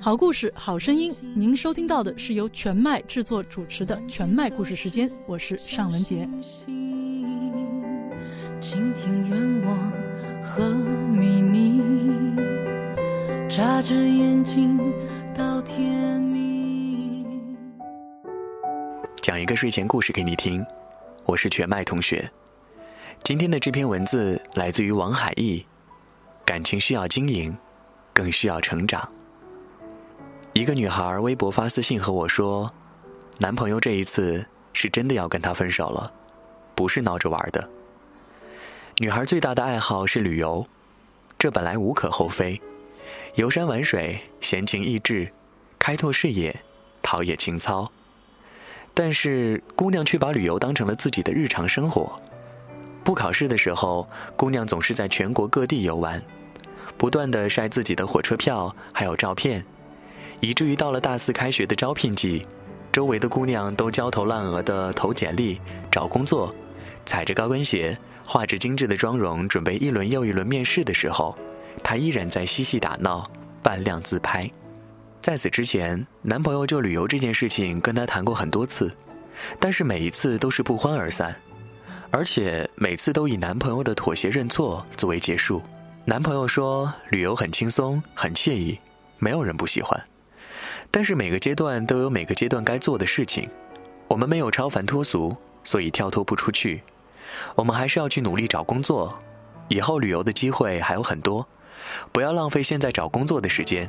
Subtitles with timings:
[0.00, 1.14] 好故事，好声音。
[1.34, 6.28] 您收听到的是由全麦制作主持的全麦故事时间，我是尚文杰。
[8.60, 9.92] 倾听愿望
[10.42, 10.64] 和
[11.08, 11.80] 秘密，
[13.48, 14.78] 眨着眼睛
[15.34, 17.56] 到天明。
[19.16, 20.64] 讲一个睡前故事给你听，
[21.24, 22.30] 我是全麦同学。
[23.22, 25.64] 今天的这篇文字来自于王海义。
[26.44, 27.56] 感情需要经营，
[28.12, 29.08] 更需要成长。
[30.60, 32.70] 一个女孩微博发私信和我说，
[33.38, 36.12] 男朋友这一次是真的要跟她分手了，
[36.74, 37.66] 不是闹着玩的。
[38.98, 40.66] 女孩最大的爱好是旅游，
[41.38, 42.60] 这本来无可厚非，
[43.36, 45.32] 游山玩水，闲情逸致，
[45.78, 46.54] 开拓视野，
[47.00, 47.90] 陶冶情操。
[48.92, 52.20] 但是姑娘却把旅游当成了自己的日常生活。
[53.02, 54.06] 不考试的时候，
[54.36, 56.22] 姑娘总是在全国各地游玩。
[56.98, 59.64] 不断的晒自己的火车票，还有照片，
[60.40, 62.46] 以至于到了大四开学的招聘季，
[62.90, 66.54] 周围的姑娘都焦头烂额的投简历找工作，
[67.06, 71.36] 踩着高跟鞋，画着精致的妆容，准备一轮又一轮面试的时候，
[71.82, 73.30] 她依然在嬉戏打闹，
[73.62, 74.50] 扮靓自拍。
[75.20, 78.90] 在此之前，男朋友就旅游这件事情跟她谈过很多次，
[79.58, 81.36] 但是每一次都是不欢而散，
[82.10, 85.62] 而且每次都以男朋友的妥协认错作为结束。
[86.06, 88.78] 男朋友说：“旅游很轻松，很惬意，
[89.18, 90.02] 没有人不喜欢。
[90.90, 93.48] 但是每个阶段都有每个阶段该做的事情。
[94.08, 96.82] 我们没有超凡脱俗，所以跳脱不出去。
[97.54, 99.16] 我们还是要去努力找工作。
[99.68, 101.46] 以后旅游的机会还有很多，
[102.10, 103.88] 不要浪费现在找工作的时间。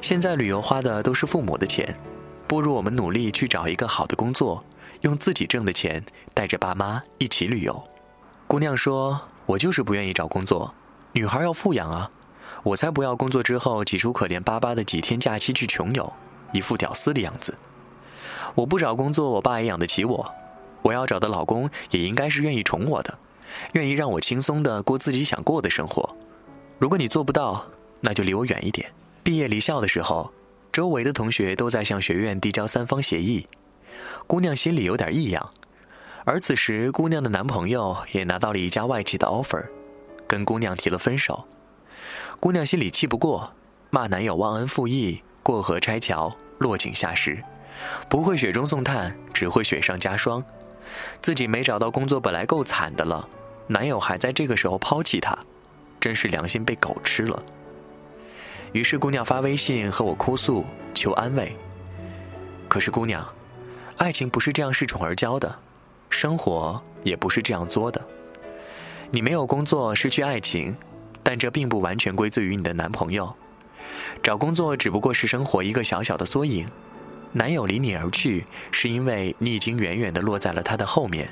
[0.00, 1.96] 现在旅游花的都是父母的钱，
[2.46, 4.62] 不如我们努力去找一个好的工作，
[5.00, 7.82] 用自己挣的钱带着爸妈一起旅游。”
[8.46, 10.72] 姑娘说：“我就是不愿意找工作。”
[11.14, 12.10] 女孩要富养啊，
[12.62, 16.12] 我才不要工作之后挤出可怜巴巴的几天假期去穷游，
[16.52, 17.54] 一副屌丝的样子。
[18.54, 20.34] 我不找工作，我爸也养得起我。
[20.82, 23.18] 我要找的老公也应该是愿意宠我的，
[23.72, 26.16] 愿意让我轻松的过自己想过的生活。
[26.78, 27.64] 如果你做不到，
[28.00, 28.90] 那就离我远一点。
[29.22, 30.32] 毕业离校的时候，
[30.72, 33.46] 周围的同学都在向学院递交三方协议，
[34.26, 35.50] 姑娘心里有点异样。
[36.24, 39.64] 而此时，姑娘的男朋友也拿到了一家外企的 offer。
[40.26, 41.44] 跟姑娘提了分手，
[42.42, 43.52] 姑娘心里气不过，
[43.90, 47.40] 骂男友忘恩负义、过河拆桥、落井下石，
[48.08, 50.42] 不会雪中送炭，只会雪上加霜。
[51.20, 53.28] 自己没找到工作本来够惨的了，
[53.68, 55.38] 男友还在这个时候抛弃她，
[56.00, 57.40] 真是良心被狗吃了。
[58.72, 61.56] 于是姑娘发微信和我哭诉求安慰。
[62.68, 63.24] 可是姑娘，
[63.98, 65.60] 爱情不是这样恃宠而骄的，
[66.10, 68.04] 生活也不是这样作的。
[69.12, 70.76] 你没有工作，失去爱情，
[71.22, 73.34] 但这并不完全归罪于你的男朋友。
[74.22, 76.66] 找工作只不过是生活一个小小的缩影。
[77.32, 81.28] 男友离你而去，是因为你已经远远地落在了他的后面，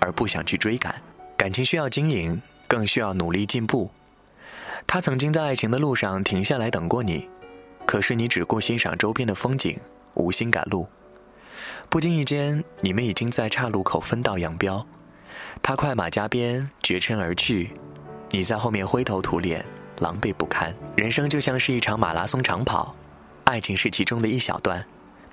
[0.00, 0.94] 而不想去追赶。
[1.36, 3.90] 感情需要经营，更需要努力进步。
[4.86, 7.28] 他曾经在爱情的路上停下来等过你，
[7.86, 9.78] 可是你只顾欣赏周边的风景，
[10.14, 10.88] 无心赶路。
[11.88, 14.86] 不经意间，你们已经在岔路口分道扬镳。
[15.62, 17.70] 他快马加鞭，绝尘而去，
[18.34, 19.62] 你在后面灰头土脸，
[19.98, 20.74] 狼狈不堪。
[20.96, 22.96] 人生就像是一场马拉松长跑，
[23.44, 24.82] 爱情是其中的一小段。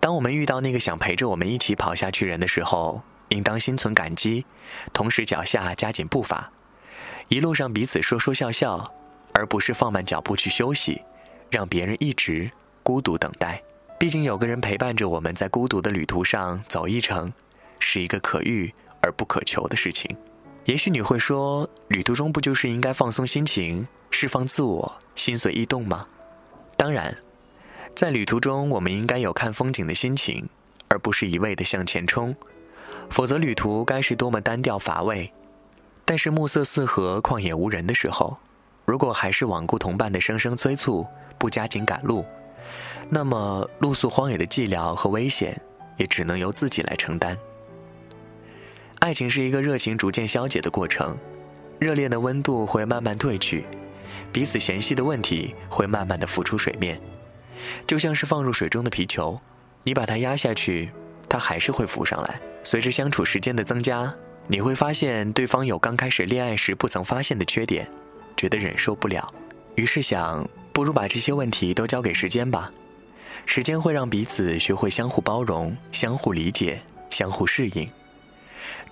[0.00, 4.46] 当我们遇到那个想陪着我们一起跑下去人的时候，应当心存感激，
[4.94, 6.50] 同时脚下加紧步伐，
[7.28, 8.90] 一路上彼此说说笑笑，
[9.34, 11.02] 而不是放慢脚步去休息，
[11.50, 12.50] 让别人一直
[12.82, 13.62] 孤独等待。
[13.98, 17.30] 毕竟有个人陪伴着我们在孤独的旅途上走一程，
[17.78, 18.72] 是一个可遇。
[19.02, 20.16] 而不可求的事情，
[20.66, 26.04] 也许你会说，旅途中不就是应该放松心情、释放自我、心随意动吗？
[26.76, 27.16] 当然，
[27.94, 30.48] 在旅途中，我们应该有看风景的心情，
[30.88, 32.34] 而不是一味的向前冲，
[33.08, 35.32] 否则旅途该是多么单调乏味。
[36.04, 38.36] 但是暮色四合、旷野无人的时候，
[38.84, 41.06] 如果还是罔顾同伴的声声催促，
[41.38, 42.24] 不加紧赶路，
[43.08, 45.56] 那么露宿荒野的寂寥和危险，
[45.96, 47.38] 也只能由自己来承担。
[49.06, 51.16] 爱情是一个热情逐渐消解的过程，
[51.78, 53.64] 热恋的温度会慢慢褪去，
[54.32, 57.00] 彼此嫌隙的问题会慢慢的浮出水面，
[57.86, 59.40] 就像是放入水中的皮球，
[59.84, 60.90] 你把它压下去，
[61.28, 62.40] 它还是会浮上来。
[62.64, 64.12] 随着相处时间的增加，
[64.48, 67.88] 你会发现对方有刚开始恋爱时不曾发现的缺点，
[68.36, 69.32] 觉得忍受不了，
[69.76, 72.72] 于是想，不如把这些问题都交给时间吧，
[73.46, 77.88] 时间会让彼此学会相互包容、相互理解、相互适应。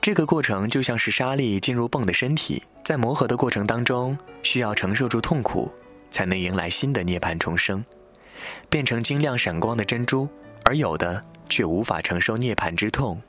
[0.01, 5.73] 这个过程就像是沙粒进入泵的身体，在磨合的过程当中，需要承受住痛苦，
[6.11, 7.85] 才能迎来新的涅槃重生。
[8.69, 10.29] 变成晶亮闪光的珍珠，
[10.65, 13.21] 而有的却无法承受涅槃之痛，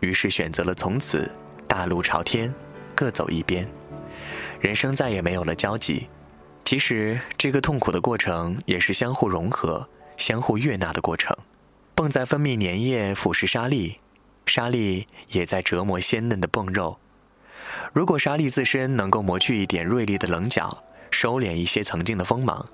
[0.00, 1.30] 于是选择了从此
[1.66, 2.52] 大路朝天，
[2.94, 3.66] 各走一边，
[4.60, 6.06] 人生再也没有了交集。
[6.64, 11.34] 其实这个痛苦的过程也是相互融合、相互悦纳的过程。
[11.94, 13.96] 泵在分泌粘液腐蚀沙粒，
[14.48, 16.98] 沙粒也在折磨鲜嫩的蚌肉。
[17.92, 22.66] 如果沙粒自身能够磨去一点锐利的棱角，收敛一些曾经的锋芒，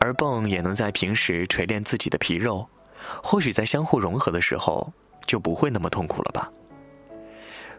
[0.00, 2.68] 而蚌也能在平时锤炼自己的皮肉，
[3.22, 4.92] 或许在相互融合的时候
[5.26, 6.50] 就不会那么痛苦了吧。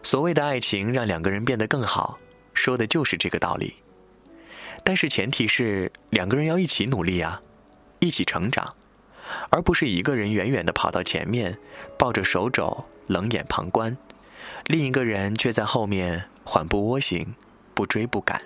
[0.02, 2.18] 所谓的爱情让两个人变得更好，
[2.54, 3.74] 说的就是这个道理。
[4.84, 7.42] 但是前提是两个人要一起努力啊，
[7.98, 8.74] 一起成长，
[9.50, 11.58] 而不是一个人远远的跑到前面，
[11.98, 13.96] 抱着手肘冷眼旁观，
[14.66, 17.34] 另一个人却在后面缓步蜗行，
[17.74, 18.40] 不追不赶。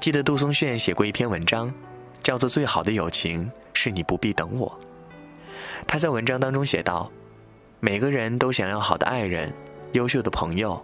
[0.00, 1.74] 记得杜松炫写过一篇文章，
[2.22, 4.78] 叫做《最好的友情是你不必等我》。
[5.88, 7.10] 他在文章当中写道
[7.80, 9.52] ：“每个人都想要好的爱人、
[9.92, 10.80] 优秀的朋友，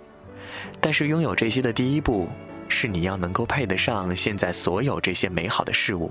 [0.81, 2.29] 但是拥有这些的第一步，
[2.69, 6.11] 是你要能够配得上现在所有这些美好的事物，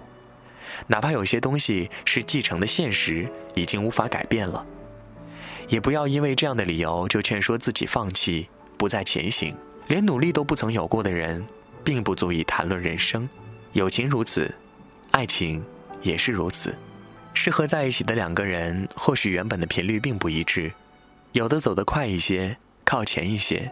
[0.88, 4.65] 哪怕有些东西是继承的现实，已经无法改变了，
[5.71, 8.47] 也不要因为这样的理由就劝说自己放弃，
[8.77, 9.57] 不再前行。
[9.88, 11.44] 连努力都不曾有过的人。”
[11.83, 13.27] 并不足以谈论人生，
[13.73, 14.53] 友情如此，
[15.09, 15.65] 爱情
[16.03, 16.75] 也是如此。
[17.33, 20.71] 适合在一起的两个人，或许原本的频率并不一致，
[21.31, 23.67] 有的走得快一些，靠前一些，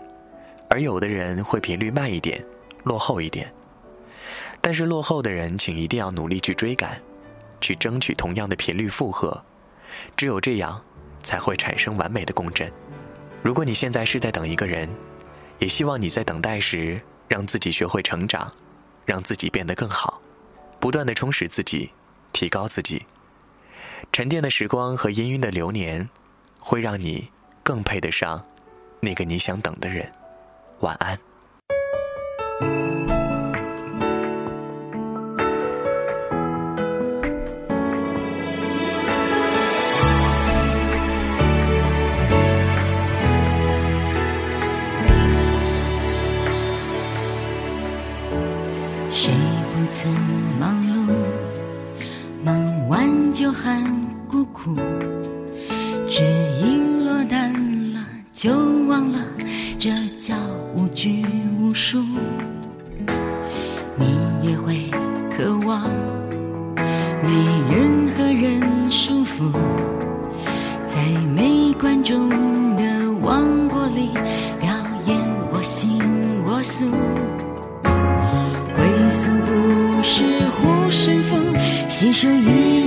[0.71, 2.43] 而有的人会频率慢一点，
[2.83, 3.53] 落后一点。
[4.59, 6.99] 但是落后的人，请一定要努力去追赶，
[7.61, 9.39] 去争取同样的频率负荷，
[10.17, 10.81] 只有这样，
[11.29, 12.71] 才会产生完美的共振。
[13.43, 14.89] 如果你现在是在等一个人，
[15.59, 16.99] 也希望你在等待时。
[17.27, 18.51] 让自己学会成长，
[19.05, 20.19] 让自己变得更好，
[20.79, 21.91] 不断的充实自己，
[22.33, 23.05] 提高自己。
[24.11, 26.09] 沉淀的时光和氤氲的流年，
[26.57, 27.29] 会让你
[27.61, 28.43] 更配得上
[28.99, 30.11] 那个你想等的人。
[30.79, 31.28] 晚安。
[56.09, 56.23] 只
[56.59, 57.53] 因落单
[57.93, 57.99] 了
[58.33, 58.49] 就
[58.87, 59.19] 忘了，
[59.77, 60.35] 这叫
[60.75, 61.23] 无拘
[61.59, 62.03] 无束。
[63.95, 64.75] 你也会
[65.29, 65.87] 渴望
[67.21, 67.29] 没
[67.69, 69.51] 任何人束缚，
[70.87, 70.99] 在
[71.35, 72.27] 没观众
[72.75, 72.83] 的
[73.21, 74.09] 王国里
[74.59, 74.67] 表
[75.05, 75.15] 演
[75.51, 76.01] 我行
[76.43, 76.89] 我素。
[78.75, 80.23] 归宿不是
[80.57, 81.37] 护身符，
[81.87, 82.78] 吸收一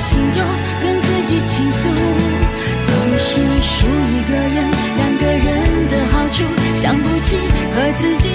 [0.00, 0.42] 心痛
[0.82, 6.42] 跟自己倾诉总是输一个人两个人的好处
[6.76, 7.36] 想不起
[7.74, 8.29] 和自己